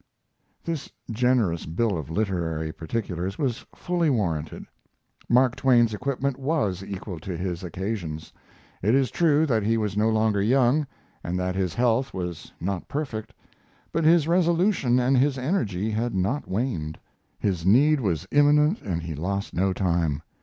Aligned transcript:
This 0.65 0.91
generous 1.11 1.67
bill 1.67 1.95
of 1.95 2.09
literary 2.09 2.71
particulars 2.71 3.37
was 3.37 3.67
fully 3.75 4.09
warranted. 4.09 4.65
Mark 5.29 5.55
Twain's 5.55 5.93
equipment 5.93 6.39
was 6.39 6.81
equal 6.83 7.19
to 7.19 7.37
his 7.37 7.63
occasions. 7.63 8.33
It 8.81 8.95
is 8.95 9.11
true 9.11 9.45
that 9.45 9.61
he 9.61 9.77
was 9.77 9.95
no 9.95 10.09
longer 10.09 10.41
young, 10.41 10.87
and 11.23 11.37
that 11.37 11.53
his 11.53 11.75
health 11.75 12.15
was 12.15 12.51
not 12.59 12.87
perfect, 12.87 13.31
but 13.91 14.03
his 14.03 14.27
resolution 14.27 14.97
and 14.99 15.15
his 15.19 15.37
energy 15.37 15.91
had 15.91 16.15
not 16.15 16.47
waned. 16.49 16.97
His 17.37 17.63
need 17.63 17.99
was 18.01 18.27
imminent 18.31 18.81
and 18.81 19.03
he 19.03 19.13
lost 19.13 19.53
no 19.53 19.71
time. 19.71 20.23